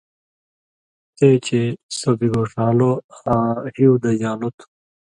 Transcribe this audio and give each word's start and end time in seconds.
(تے 1.15 1.27
چے) 1.45 1.61
سو 1.97 2.09
بِگوݜان٘لو 2.19 2.91
آں 3.31 3.51
ہیُودژان٘لو 3.75 4.49
تھُو۔ 4.57 4.65